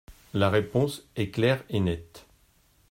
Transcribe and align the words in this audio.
La 0.33 0.49
réponse 0.49 1.07
est 1.15 1.29
claire 1.29 1.63
et 1.69 1.79
nette. 1.79 2.25